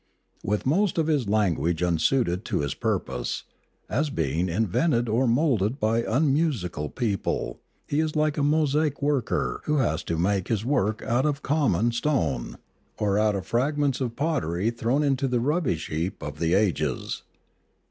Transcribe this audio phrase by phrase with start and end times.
[0.43, 3.43] With most of his language unsuited to his purpose,
[3.87, 9.77] as being invented or moulded by unmusical people, he is like a mosaic worker who
[9.77, 12.57] has to make his work out of common stone,
[12.97, 16.39] or out of fragments of pottery thrown Literature A1 7 into the rubbish heap of
[16.39, 17.21] the ages.